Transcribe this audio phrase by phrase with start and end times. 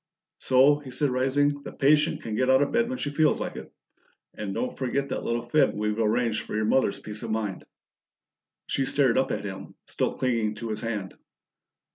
[0.39, 1.61] "So!" he said, rising.
[1.61, 3.71] "The patient can get out of bed when she feels like it
[4.33, 7.63] and don't forget that little fib we've arranged for your mother's peace of mind."
[8.65, 11.13] She stared up at him, still clinging to his hand.